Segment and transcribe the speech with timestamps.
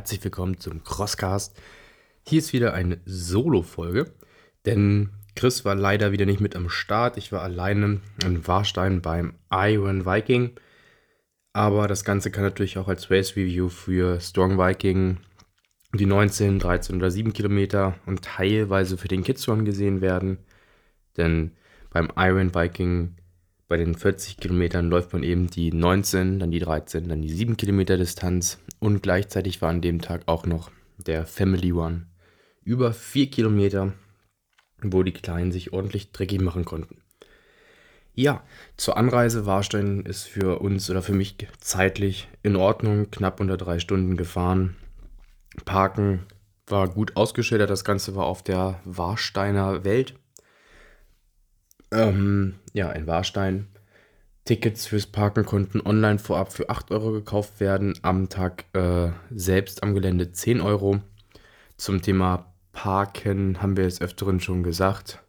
[0.00, 1.60] herzlich willkommen zum Crosscast.
[2.26, 4.10] Hier ist wieder eine Solo-Folge,
[4.64, 7.18] denn Chris war leider wieder nicht mit am Start.
[7.18, 10.52] Ich war alleine in Warstein beim Iron Viking.
[11.52, 15.18] Aber das Ganze kann natürlich auch als Race Review für Strong Viking
[15.92, 20.38] die 19, 13 oder 7 Kilometer und teilweise für den Kids Run gesehen werden.
[21.18, 21.52] Denn
[21.90, 23.16] beim Iron Viking
[23.68, 27.58] bei den 40 Kilometern läuft man eben die 19, dann die 13, dann die 7
[27.58, 32.06] Kilometer Distanz und gleichzeitig war an dem Tag auch noch der Family One.
[32.64, 33.92] Über 4 Kilometer,
[34.82, 37.02] wo die Kleinen sich ordentlich dreckig machen konnten.
[38.12, 38.42] Ja,
[38.76, 43.78] zur Anreise Warstein ist für uns oder für mich zeitlich in Ordnung, knapp unter drei
[43.78, 44.76] Stunden gefahren.
[45.64, 46.26] Parken
[46.66, 50.14] war gut ausgeschildert, das Ganze war auf der Warsteiner Welt
[51.92, 53.68] ähm, ja, in Warstein.
[54.44, 59.82] Tickets fürs Parken konnten online vorab für 8 Euro gekauft werden, am Tag äh, selbst
[59.82, 61.00] am Gelände 10 Euro.
[61.76, 65.22] Zum Thema Parken haben wir es öfteren schon gesagt.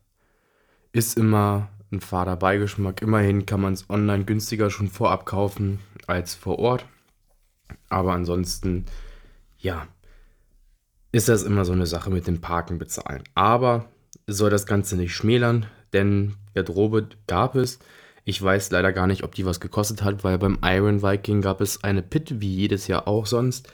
[0.91, 3.01] Ist immer ein fader Beigeschmack.
[3.01, 6.85] Immerhin kann man es online günstiger schon vorab kaufen als vor Ort.
[7.89, 8.85] Aber ansonsten,
[9.59, 9.87] ja,
[11.11, 13.23] ist das immer so eine Sache mit dem Parken bezahlen.
[13.35, 13.89] Aber
[14.27, 17.79] soll das Ganze nicht schmälern denn Garderobe gab es.
[18.23, 21.61] Ich weiß leider gar nicht, ob die was gekostet hat, weil beim Iron Viking gab
[21.61, 23.71] es eine Pit, wie jedes Jahr auch sonst,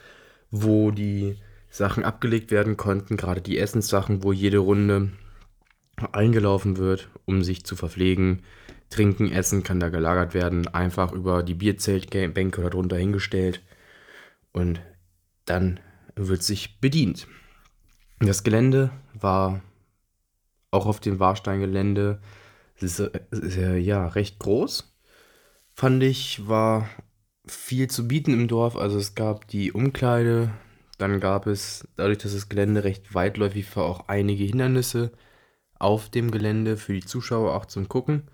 [0.50, 1.36] wo die
[1.70, 5.12] Sachen abgelegt werden konnten, gerade die Essenssachen, wo jede Runde
[6.12, 8.42] eingelaufen wird, um sich zu verpflegen.
[8.90, 13.60] Trinken, Essen kann da gelagert werden, einfach über die Bierzeltbänke oder drunter hingestellt
[14.52, 14.80] und
[15.44, 15.80] dann
[16.16, 17.26] wird sich bedient.
[18.20, 19.60] Das Gelände war
[20.70, 22.20] auch auf dem Warstein-Gelände.
[22.80, 24.94] Ist ja recht groß.
[25.74, 26.88] Fand ich, war
[27.46, 28.76] viel zu bieten im Dorf.
[28.76, 30.50] Also es gab die Umkleide,
[30.98, 35.12] dann gab es, dadurch, dass das Gelände recht weitläufig war, auch einige Hindernisse
[35.78, 38.28] auf dem Gelände für die Zuschauer auch zum Gucken.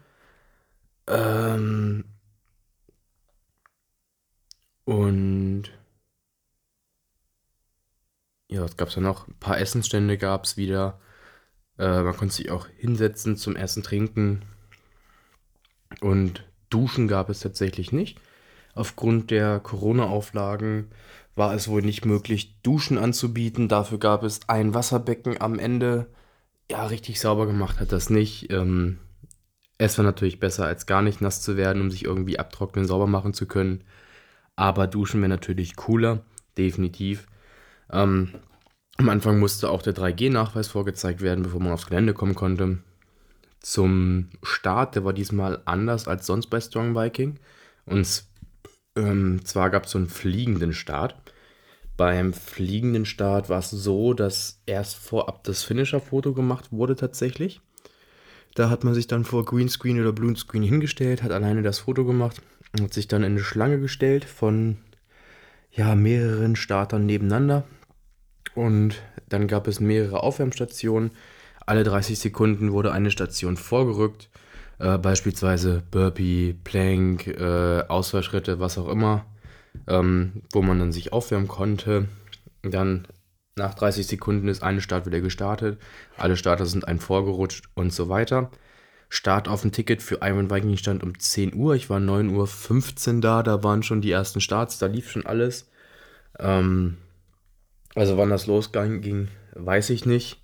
[1.06, 2.04] Ähm
[4.84, 5.70] und
[8.48, 9.28] ja, was gab es da noch?
[9.28, 11.00] Ein paar Essensstände gab es wieder.
[11.78, 14.42] Äh, man konnte sich auch hinsetzen zum Essen, Trinken.
[16.00, 18.18] Und Duschen gab es tatsächlich nicht.
[18.74, 20.90] Aufgrund der Corona-Auflagen
[21.36, 23.68] war es wohl nicht möglich, Duschen anzubieten.
[23.68, 26.06] Dafür gab es ein Wasserbecken am Ende.
[26.70, 28.50] Ja, richtig sauber gemacht hat das nicht.
[28.50, 28.98] Ähm,
[29.78, 33.06] es war natürlich besser, als gar nicht nass zu werden, um sich irgendwie abtrocknen, sauber
[33.06, 33.84] machen zu können.
[34.56, 36.24] Aber Duschen wäre natürlich cooler,
[36.56, 37.26] definitiv.
[37.90, 38.34] Ähm,
[38.96, 42.78] am Anfang musste auch der 3G-Nachweis vorgezeigt werden, bevor man aufs Gelände kommen konnte.
[43.60, 47.38] Zum Start, der war diesmal anders als sonst bei Strong Viking.
[47.86, 48.24] Und
[48.96, 51.16] ähm, zwar gab es so einen fliegenden Start.
[51.96, 57.60] Beim fliegenden Start war es so, dass erst vorab das Finisher-Foto gemacht wurde tatsächlich.
[58.54, 62.40] Da hat man sich dann vor Greenscreen oder Bluescreen hingestellt, hat alleine das Foto gemacht
[62.72, 64.76] und hat sich dann in eine Schlange gestellt von
[65.72, 67.64] ja, mehreren Startern nebeneinander.
[68.54, 71.10] Und dann gab es mehrere Aufwärmstationen.
[71.66, 74.28] Alle 30 Sekunden wurde eine Station vorgerückt.
[74.78, 79.24] Äh, beispielsweise Burpee, Plank, äh, Ausfallschritte, was auch immer,
[79.86, 82.08] ähm, wo man dann sich aufwärmen konnte.
[82.62, 83.06] Dann
[83.56, 85.78] nach 30 Sekunden ist eine Start wieder gestartet.
[86.16, 88.50] Alle Starter sind ein vorgerutscht und so weiter.
[89.08, 91.76] Start auf dem Ticket für Iron Viking stand um 10 Uhr.
[91.76, 95.70] Ich war 9.15 Uhr da, da waren schon die ersten Starts, da lief schon alles.
[96.40, 96.96] Ähm,
[97.94, 100.40] also wann das losging, weiß ich nicht.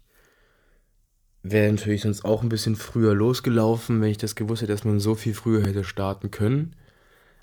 [1.43, 5.01] Wäre natürlich sonst auch ein bisschen früher losgelaufen, wenn ich das gewusst hätte, dass man
[5.01, 6.77] so viel früher hätte starten können.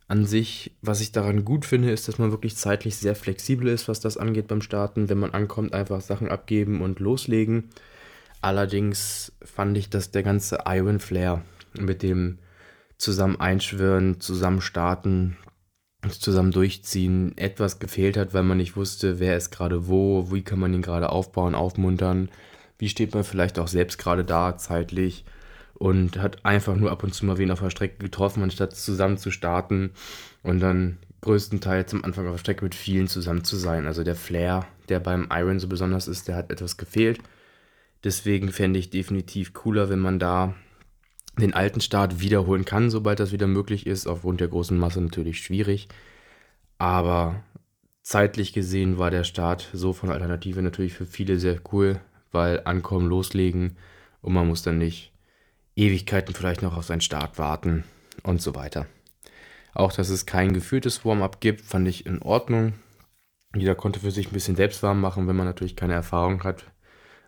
[0.08, 3.88] An sich, was ich daran gut finde, ist, dass man wirklich zeitlich sehr flexibel ist,
[3.88, 5.10] was das angeht beim Starten.
[5.10, 7.70] Wenn man ankommt, einfach Sachen abgeben und loslegen.
[8.40, 11.42] Allerdings fand ich, dass der ganze Iron Flare
[11.78, 12.38] mit dem
[12.98, 15.38] zusammen einschwören, zusammen starten,
[16.20, 20.60] zusammen durchziehen etwas gefehlt hat, weil man nicht wusste, wer ist gerade wo, wie kann
[20.60, 22.30] man ihn gerade aufbauen, aufmuntern,
[22.78, 25.26] wie steht man vielleicht auch selbst gerade da zeitlich
[25.74, 29.18] und hat einfach nur ab und zu mal wen auf der Strecke getroffen, anstatt zusammen
[29.18, 29.92] zu starten
[30.44, 33.88] und dann größtenteils am Anfang auf der Strecke mit vielen zusammen zu sein.
[33.88, 37.20] Also der Flair, der beim Iron so besonders ist, der hat etwas gefehlt.
[38.04, 40.54] Deswegen fände ich definitiv cooler, wenn man da
[41.40, 44.08] den alten Start wiederholen kann, sobald das wieder möglich ist.
[44.08, 45.88] Aufgrund der großen Masse natürlich schwierig.
[46.78, 47.44] Aber
[48.02, 52.00] zeitlich gesehen war der Start so von Alternative natürlich für viele sehr cool,
[52.32, 53.78] weil ankommen, loslegen
[54.22, 55.12] und man muss dann nicht
[55.76, 57.84] Ewigkeiten vielleicht noch auf seinen Start warten
[58.24, 58.88] und so weiter.
[59.74, 62.74] Auch dass es kein geführtes Warm-up gibt, fand ich in Ordnung.
[63.56, 66.66] Jeder konnte für sich ein bisschen selbst warm machen, wenn man natürlich keine Erfahrung hat.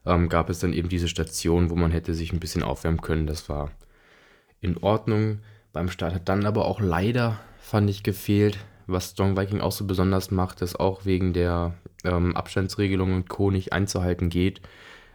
[0.06, 3.28] Ähm, gab es dann eben diese Station, wo man hätte sich ein bisschen aufwärmen können.
[3.28, 3.72] Das war
[4.62, 5.40] in Ordnung.
[5.74, 8.58] Beim Start hat dann aber auch leider, fand ich, gefehlt,
[8.88, 13.52] was Strong Viking auch so besonders macht, dass auch wegen der ähm, Abstandsregelung und Co.
[13.52, 14.62] nicht einzuhalten geht,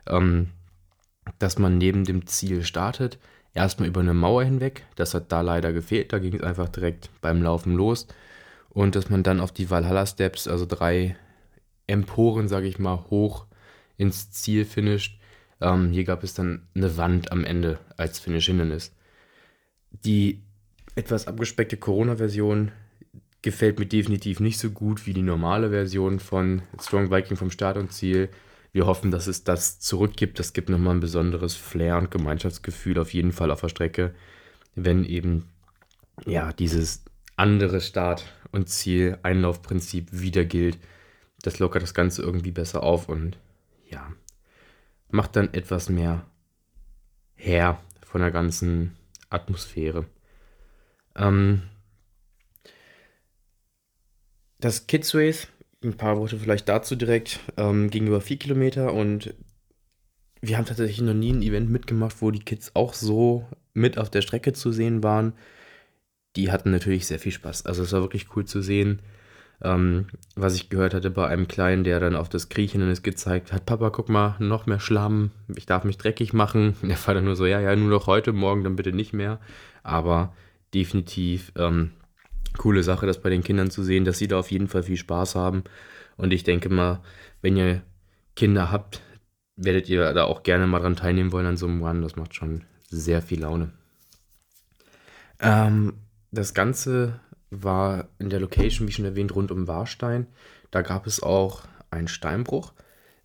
[0.06, 0.50] ähm,
[1.38, 3.18] dass man neben dem Ziel startet,
[3.54, 4.84] erstmal über eine Mauer hinweg.
[4.96, 6.12] Das hat da leider gefehlt.
[6.12, 8.06] Da ging es einfach direkt beim Laufen los.
[8.68, 11.16] Und dass man dann auf die Valhalla Steps, also drei
[11.86, 13.46] Emporen, sage ich mal, hoch
[13.96, 15.18] ins Ziel finisht.
[15.60, 18.92] Ähm, hier gab es dann eine Wand am Ende als Finish-Hindernis.
[20.02, 20.42] Die
[20.96, 22.72] etwas abgespeckte Corona-Version
[23.42, 27.76] gefällt mir definitiv nicht so gut wie die normale Version von Strong Viking vom Start
[27.76, 28.30] und Ziel.
[28.72, 30.38] Wir hoffen, dass es das zurückgibt.
[30.38, 34.14] Das gibt nochmal ein besonderes Flair und Gemeinschaftsgefühl auf jeden Fall auf der Strecke,
[34.74, 35.48] wenn eben
[36.24, 37.04] ja dieses
[37.36, 40.78] andere Start- und Ziel-Einlaufprinzip wieder gilt.
[41.42, 43.38] Das lockert das Ganze irgendwie besser auf und
[43.90, 44.10] ja,
[45.10, 46.24] macht dann etwas mehr
[47.36, 48.96] her von der ganzen
[49.34, 50.06] Atmosphäre.
[51.16, 51.62] Ähm,
[54.58, 55.48] das Kids Race,
[55.82, 59.34] ein paar Worte vielleicht dazu direkt, ähm, ging über vier Kilometer und
[60.40, 64.10] wir haben tatsächlich noch nie ein Event mitgemacht, wo die Kids auch so mit auf
[64.10, 65.34] der Strecke zu sehen waren.
[66.36, 67.66] Die hatten natürlich sehr viel Spaß.
[67.66, 69.00] Also es war wirklich cool zu sehen,
[69.62, 70.06] ähm,
[70.36, 73.90] was ich gehört hatte bei einem Kleinen, der dann auf das Griechenhindernis gezeigt hat, Papa,
[73.90, 76.76] guck mal, noch mehr Schlamm, ich darf mich dreckig machen.
[76.82, 79.40] Der war dann nur so, ja, ja, nur noch heute, morgen dann bitte nicht mehr.
[79.82, 80.34] Aber
[80.74, 81.90] definitiv ähm,
[82.58, 84.96] coole Sache, das bei den Kindern zu sehen, dass sie da auf jeden Fall viel
[84.96, 85.64] Spaß haben.
[86.16, 87.00] Und ich denke mal,
[87.42, 87.82] wenn ihr
[88.36, 89.00] Kinder habt,
[89.56, 92.02] werdet ihr da auch gerne mal dran teilnehmen wollen an so einem Run.
[92.02, 93.70] Das macht schon sehr viel Laune.
[95.40, 95.94] Ähm,
[96.30, 100.26] das Ganze war in der Location, wie schon erwähnt, rund um Warstein.
[100.70, 102.72] Da gab es auch einen Steinbruch,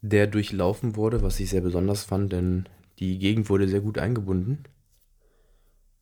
[0.01, 2.69] der durchlaufen wurde, was ich sehr besonders fand, denn
[2.99, 4.63] die Gegend wurde sehr gut eingebunden.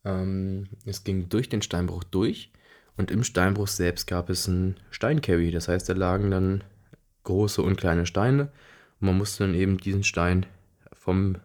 [0.04, 2.52] Ähm, es ging durch den Steinbruch durch
[2.96, 5.50] und im Steinbruch selbst gab es einen Steincarry.
[5.50, 6.64] Das heißt, da lagen dann
[7.24, 8.50] große und kleine Steine
[9.00, 10.46] und man musste dann eben diesen Stein
[10.92, 11.36] vom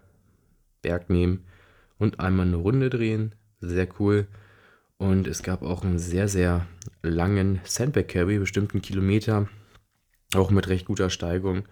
[0.82, 1.46] Berg nehmen
[1.98, 3.36] und einmal eine Runde drehen.
[3.60, 4.28] Sehr cool.
[4.98, 6.66] Und es gab auch einen sehr, sehr
[7.02, 9.50] langen Sandbag Carry, bestimmten Kilometer,
[10.34, 11.68] auch mit recht guter Steigung.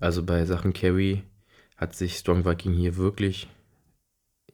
[0.00, 1.22] Also bei Sachen Carry
[1.76, 3.48] hat sich Strong Viking hier wirklich,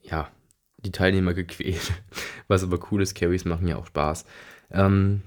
[0.01, 0.31] ja,
[0.77, 1.91] die Teilnehmer gequält.
[2.47, 4.25] Was aber cool ist, Carries machen ja auch Spaß.
[4.71, 5.21] Ähm,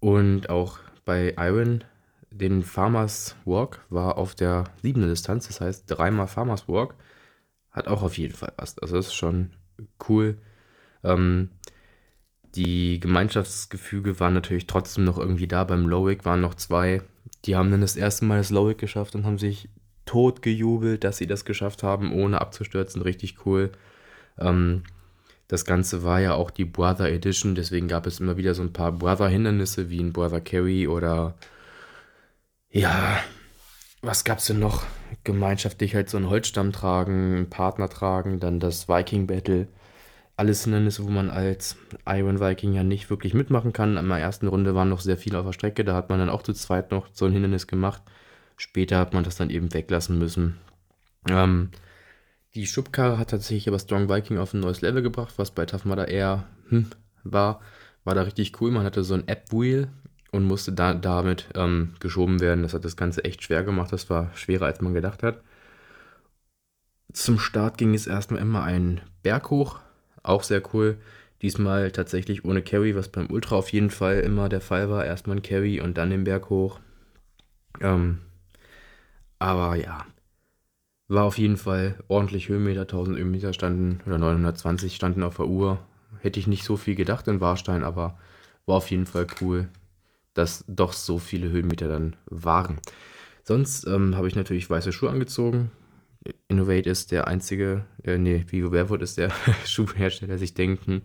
[0.00, 1.84] und auch bei Iron,
[2.30, 6.94] den Farmers Walk war auf der siebten Distanz, das heißt dreimal Farmers Walk,
[7.70, 8.78] hat auch auf jeden Fall was.
[8.78, 9.52] Also das ist schon
[10.08, 10.38] cool.
[11.04, 11.50] Ähm,
[12.54, 15.64] die Gemeinschaftsgefüge waren natürlich trotzdem noch irgendwie da.
[15.64, 17.02] Beim Lowick waren noch zwei,
[17.44, 19.68] die haben dann das erste Mal das Lowick geschafft und haben sich
[20.06, 23.02] tot gejubelt, dass sie das geschafft haben, ohne abzustürzen.
[23.02, 23.72] Richtig cool.
[24.38, 24.84] Ähm,
[25.48, 28.72] das Ganze war ja auch die Brother Edition, deswegen gab es immer wieder so ein
[28.72, 31.34] paar Brother-Hindernisse wie ein Brother Carry oder
[32.70, 33.20] ja,
[34.02, 34.84] was gab es denn noch?
[35.22, 39.68] Gemeinschaftlich halt so einen Holzstamm tragen, einen Partner tragen, dann das Viking Battle
[40.36, 41.76] alles Hindernisse, wo man als
[42.06, 43.96] Iron Viking ja nicht wirklich mitmachen kann.
[43.96, 46.28] In der ersten Runde waren noch sehr viele auf der Strecke, da hat man dann
[46.28, 48.02] auch zu zweit noch so ein Hindernis gemacht.
[48.56, 50.58] Später hat man das dann eben weglassen müssen.
[51.28, 51.70] Ähm,
[52.54, 55.84] die Schubkarre hat tatsächlich aber Strong Viking auf ein neues Level gebracht, was bei Tough
[55.84, 56.86] Mudder eher hm,
[57.24, 57.60] war.
[58.04, 58.70] War da richtig cool.
[58.70, 59.88] Man hatte so ein App-Wheel
[60.30, 62.62] und musste da, damit ähm, geschoben werden.
[62.62, 63.92] Das hat das Ganze echt schwer gemacht.
[63.92, 65.42] Das war schwerer, als man gedacht hat.
[67.12, 69.80] Zum Start ging es erstmal immer einen Berg hoch
[70.24, 70.98] auch sehr cool.
[71.42, 75.04] Diesmal tatsächlich ohne Carry, was beim Ultra auf jeden Fall immer der Fall war.
[75.04, 76.80] Erstmal ein Carry und dann den Berg hoch.
[77.80, 78.20] Ähm,
[79.38, 80.06] aber ja,
[81.08, 82.82] war auf jeden Fall ordentlich Höhenmeter.
[82.82, 85.78] 1000 Höhenmeter standen oder 920 standen auf der Uhr.
[86.20, 88.18] Hätte ich nicht so viel gedacht in Warstein, aber
[88.66, 89.68] war auf jeden Fall cool,
[90.32, 92.78] dass doch so viele Höhenmeter dann waren.
[93.42, 95.70] Sonst ähm, habe ich natürlich weiße Schuhe angezogen,
[96.48, 99.30] Innovate ist der einzige, äh, nee, Vivo Barefoot ist der
[99.66, 101.02] Schuhhersteller, der sich denkt, hm,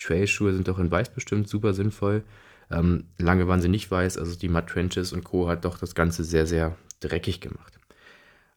[0.00, 2.24] Trail-Schuhe sind doch in weiß bestimmt super sinnvoll.
[2.70, 5.48] Ähm, lange waren sie nicht weiß, also die Mud Trenches und Co.
[5.48, 7.78] hat doch das Ganze sehr, sehr dreckig gemacht.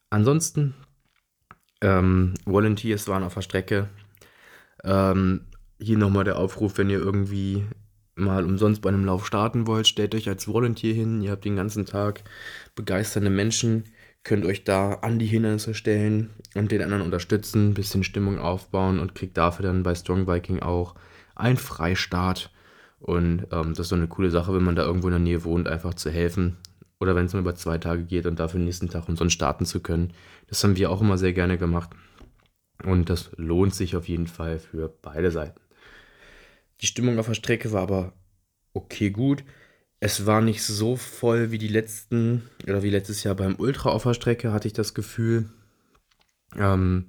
[0.09, 0.73] Ansonsten,
[1.81, 3.89] ähm, Volunteers waren auf der Strecke.
[4.83, 5.41] Ähm,
[5.79, 7.65] hier nochmal der Aufruf, wenn ihr irgendwie
[8.15, 11.21] mal umsonst bei einem Lauf starten wollt, stellt euch als Volunteer hin.
[11.21, 12.23] Ihr habt den ganzen Tag
[12.75, 13.83] begeisternde Menschen,
[14.25, 19.15] könnt euch da an die Hindernisse stellen und den anderen unterstützen, bisschen Stimmung aufbauen und
[19.15, 20.95] kriegt dafür dann bei Strong Viking auch
[21.35, 22.51] einen Freistart
[22.99, 25.43] Und ähm, das ist so eine coole Sache, wenn man da irgendwo in der Nähe
[25.43, 26.57] wohnt, einfach zu helfen.
[26.99, 29.65] Oder wenn es nur über zwei Tage geht und dafür den nächsten Tag umsonst starten
[29.65, 30.11] zu können.
[30.47, 31.91] Das haben wir auch immer sehr gerne gemacht.
[32.83, 35.61] Und das lohnt sich auf jeden Fall für beide Seiten.
[36.81, 38.13] Die Stimmung auf der Strecke war aber
[38.73, 39.43] okay gut.
[39.99, 44.03] Es war nicht so voll wie die letzten, oder wie letztes Jahr beim Ultra auf
[44.03, 45.49] der Strecke, hatte ich das Gefühl.
[46.57, 47.07] Ähm,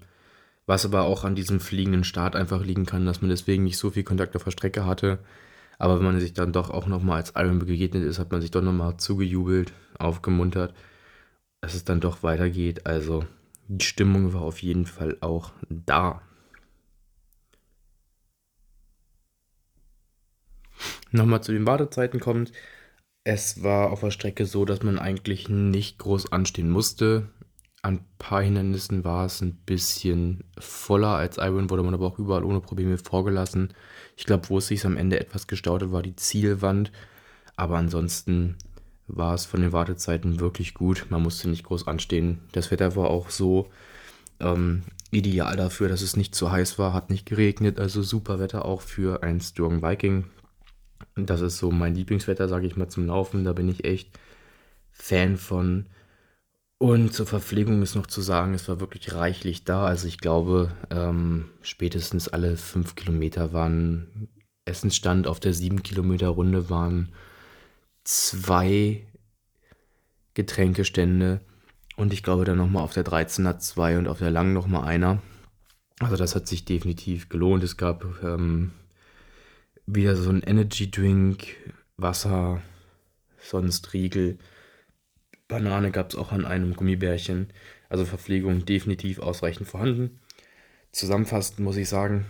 [0.66, 3.90] was aber auch an diesem fliegenden Start einfach liegen kann, dass man deswegen nicht so
[3.90, 5.20] viel Kontakt auf der Strecke hatte.
[5.78, 8.50] Aber wenn man sich dann doch auch nochmal als Iron begegnet ist, hat man sich
[8.50, 10.74] doch nochmal zugejubelt, aufgemuntert,
[11.60, 12.86] dass es dann doch weitergeht.
[12.86, 13.24] Also
[13.68, 16.22] die Stimmung war auf jeden Fall auch da.
[21.16, 22.52] Nochmal zu den Wartezeiten kommt.
[23.24, 27.30] Es war auf der Strecke so, dass man eigentlich nicht groß anstehen musste.
[27.82, 32.18] An ein paar Hindernissen war es ein bisschen voller als Iron, wurde man aber auch
[32.18, 33.72] überall ohne Probleme vorgelassen.
[34.16, 36.92] Ich glaube, wo es sich am Ende etwas gestaut hat, war die Zielwand.
[37.56, 38.56] Aber ansonsten
[39.06, 41.06] war es von den Wartezeiten wirklich gut.
[41.08, 42.40] Man musste nicht groß anstehen.
[42.52, 43.70] Das Wetter war auch so
[44.40, 47.80] ähm, ideal dafür, dass es nicht zu heiß war, hat nicht geregnet.
[47.80, 50.26] Also super Wetter auch für ein Strong Viking.
[51.16, 53.44] Das ist so mein Lieblingswetter, sage ich mal, zum Laufen.
[53.44, 54.10] Da bin ich echt
[54.92, 55.86] Fan von.
[56.78, 59.86] Und zur Verpflegung ist noch zu sagen, es war wirklich reichlich da.
[59.86, 64.28] Also ich glaube, ähm, spätestens alle fünf Kilometer waren
[64.66, 67.12] Essensstand auf der sieben Kilometer Runde waren
[68.04, 69.06] zwei
[70.34, 71.40] Getränkestände
[71.96, 75.22] und ich glaube dann nochmal auf der 13er zwei und auf der langen nochmal einer.
[76.00, 77.62] Also das hat sich definitiv gelohnt.
[77.62, 78.72] Es gab ähm,
[79.86, 81.56] wieder so ein Energy Drink,
[81.96, 82.62] Wasser,
[83.38, 84.38] sonst Riegel.
[85.48, 87.48] Banane gab es auch an einem Gummibärchen.
[87.88, 90.18] Also Verpflegung definitiv ausreichend vorhanden.
[90.92, 92.26] Zusammenfassend muss ich sagen,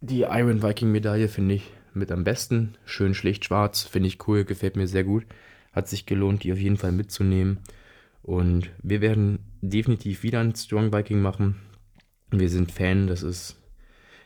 [0.00, 2.76] die Iron Viking Medaille finde ich mit am besten.
[2.84, 5.26] Schön schlicht schwarz, finde ich cool, gefällt mir sehr gut.
[5.72, 7.58] Hat sich gelohnt, die auf jeden Fall mitzunehmen.
[8.22, 11.56] Und wir werden definitiv wieder ein Strong Viking machen.
[12.30, 13.56] Wir sind Fan, das ist,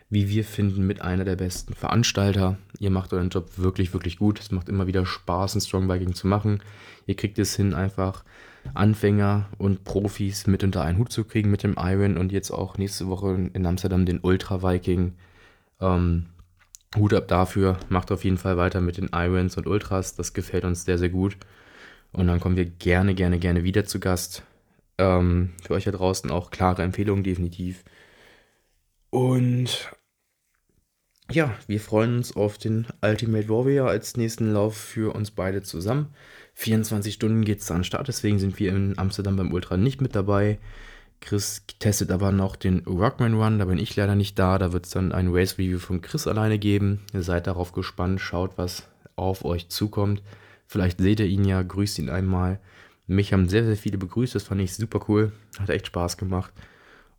[0.09, 2.59] wie wir finden, mit einer der besten Veranstalter.
[2.79, 4.41] Ihr macht euren Job wirklich, wirklich gut.
[4.41, 6.63] Es macht immer wieder Spaß, ein Strong Viking zu machen.
[7.07, 8.25] Ihr kriegt es hin, einfach
[8.75, 12.79] Anfänger und Profis mit unter einen Hut zu kriegen mit dem Iron und jetzt auch
[12.79, 15.15] nächste Woche in Amsterdam den Ultra Viking.
[15.81, 16.27] Ähm,
[16.97, 20.65] Hut ab dafür, macht auf jeden Fall weiter mit den Irons und Ultras, das gefällt
[20.65, 21.37] uns sehr, sehr gut.
[22.13, 24.43] Und dann kommen wir gerne, gerne, gerne wieder zu Gast.
[24.99, 27.85] Ähm, für euch da draußen auch klare Empfehlungen, definitiv.
[29.11, 29.91] Und
[31.31, 36.15] ja, wir freuen uns auf den Ultimate Warrior als nächsten Lauf für uns beide zusammen.
[36.55, 40.01] 24 Stunden geht es an den Start, deswegen sind wir in Amsterdam beim Ultra nicht
[40.01, 40.59] mit dabei.
[41.21, 44.59] Chris testet aber noch den Rockman Run, da bin ich leider nicht da.
[44.59, 47.01] Da wird es dann ein Race Review von Chris alleine geben.
[47.13, 50.23] Ihr seid darauf gespannt, schaut, was auf euch zukommt.
[50.67, 52.61] Vielleicht seht ihr ihn ja, grüßt ihn einmal.
[53.07, 55.33] Mich haben sehr, sehr viele begrüßt, das fand ich super cool.
[55.59, 56.53] Hat echt Spaß gemacht.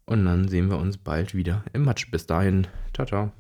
[0.06, 2.10] Und dann sehen wir uns bald wieder im Match.
[2.12, 3.32] Bis dahin, ciao, ciao.